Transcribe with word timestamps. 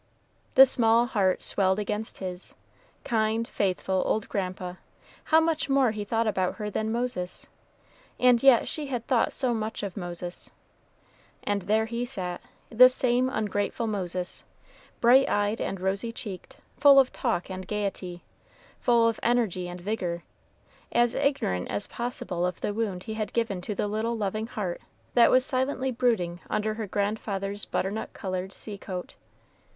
The 0.55 0.65
small 0.65 1.05
heart 1.05 1.43
swelled 1.43 1.77
against 1.77 2.17
his. 2.17 2.55
Kind, 3.03 3.47
faithful 3.47 4.01
old 4.03 4.27
grandpa! 4.29 4.73
how 5.25 5.39
much 5.39 5.69
more 5.69 5.91
he 5.91 6.03
thought 6.03 6.25
about 6.25 6.55
her 6.55 6.71
than 6.71 6.91
Moses; 6.91 7.45
and 8.19 8.41
yet 8.41 8.67
she 8.67 8.87
had 8.87 9.05
thought 9.05 9.31
so 9.31 9.53
much 9.53 9.83
of 9.83 9.95
Moses. 9.95 10.49
And 11.43 11.61
there 11.61 11.85
he 11.85 12.03
sat, 12.03 12.41
this 12.71 12.95
same 12.95 13.29
ungrateful 13.29 13.85
Moses, 13.85 14.43
bright 15.01 15.29
eyed 15.29 15.61
and 15.61 15.79
rosy 15.79 16.11
cheeked, 16.11 16.57
full 16.79 16.97
of 16.99 17.13
talk 17.13 17.51
and 17.51 17.67
gayety, 17.67 18.23
full 18.79 19.07
of 19.07 19.19
energy 19.21 19.67
and 19.67 19.79
vigor, 19.79 20.23
as 20.91 21.13
ignorant 21.13 21.69
as 21.69 21.85
possible 21.85 22.43
of 22.43 22.59
the 22.61 22.73
wound 22.73 23.03
he 23.03 23.13
had 23.13 23.33
given 23.33 23.61
to 23.61 23.75
the 23.75 23.87
little 23.87 24.17
loving 24.17 24.47
heart 24.47 24.81
that 25.13 25.29
was 25.29 25.45
silently 25.45 25.91
brooding 25.91 26.39
under 26.49 26.73
her 26.73 26.87
grandfather's 26.87 27.65
butternut 27.65 28.11
colored 28.13 28.51
sea 28.51 28.79
coat. 28.79 29.13